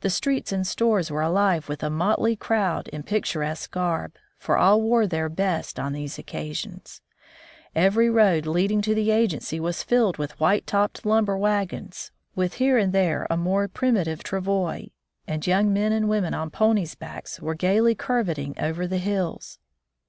The 0.00 0.10
streets 0.10 0.50
and 0.50 0.66
stores 0.66 1.08
were 1.08 1.22
alive 1.22 1.68
with 1.68 1.84
a 1.84 1.88
motley 1.88 2.34
crowd 2.34 2.88
in 2.88 3.04
picturesque 3.04 3.70
garb, 3.70 4.12
for 4.36 4.58
all 4.58 4.82
wore 4.82 5.06
their 5.06 5.28
best 5.28 5.78
on 5.78 5.92
these 5.92 6.18
occasions. 6.18 7.00
Every 7.72 8.10
road 8.10 8.44
leading 8.44 8.80
to 8.80 8.92
the 8.92 9.12
agency 9.12 9.60
was 9.60 9.84
filled 9.84 10.16
with 10.16 10.40
white 10.40 10.66
topped 10.66 11.06
lumber 11.06 11.38
wagons, 11.38 12.10
with 12.34 12.54
here 12.54 12.76
and 12.76 12.92
there 12.92 13.24
a 13.30 13.36
more 13.36 13.68
primitive 13.68 14.24
travois, 14.24 14.86
and 15.28 15.46
young 15.46 15.72
men 15.72 15.92
and 15.92 16.08
women 16.08 16.34
on 16.34 16.50
ponies' 16.50 16.96
backs 16.96 17.38
were 17.38 17.54
gaily 17.54 17.94
curvetting 17.94 18.60
over 18.60 18.88
the 18.88 18.98
hills. 18.98 19.60